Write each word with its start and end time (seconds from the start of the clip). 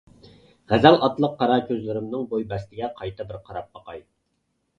«غەزەل» 0.71 0.95
ئاتلىق 1.07 1.35
قارا 1.41 1.57
كۆزلىرىمنىڭ 1.67 2.25
بوي-بەستىگە 2.33 2.91
قايتا 2.97 3.29
بىر 3.29 3.39
قاراپ 3.51 3.71
باقاي. 3.79 4.03